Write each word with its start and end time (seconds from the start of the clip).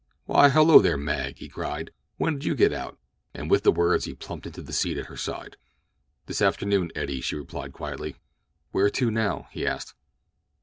"Why, 0.25 0.49
hello 0.49 0.79
there, 0.81 0.97
Mag!" 0.97 1.37
he 1.37 1.47
cried. 1.47 1.91
"When 2.17 2.33
did 2.33 2.45
you 2.45 2.55
get 2.55 2.73
out?" 2.73 2.97
And 3.35 3.51
with 3.51 3.61
the 3.61 3.71
words 3.71 4.05
he 4.05 4.15
plumped 4.15 4.47
into 4.47 4.63
the 4.63 4.73
seat 4.73 4.97
at 4.97 5.05
her 5.05 5.15
side. 5.15 5.57
"This 6.25 6.41
afternoon, 6.41 6.91
Eddie," 6.95 7.21
she 7.21 7.35
replied 7.35 7.71
quietly. 7.71 8.15
"Where 8.71 8.89
to 8.89 9.11
now?" 9.11 9.47
he 9.51 9.63
asked. 9.67 9.93